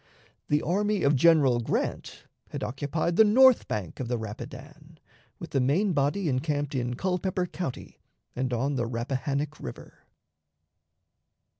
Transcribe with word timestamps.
The 0.47 0.63
army 0.63 1.03
of 1.03 1.15
General 1.15 1.59
Grant 1.59 2.23
had 2.49 2.63
occupied 2.63 3.17
the 3.17 3.23
north 3.23 3.67
bank 3.67 3.99
of 3.99 4.07
the 4.07 4.17
Rapidan, 4.17 4.97
with 5.37 5.51
the 5.51 5.61
main 5.61 5.93
body 5.93 6.27
encamped 6.27 6.73
in 6.73 6.95
Culpeper 6.95 7.45
County 7.45 7.99
and 8.35 8.51
on 8.51 8.77
the 8.77 8.87
Rappahannock 8.87 9.59
River. 9.59 9.99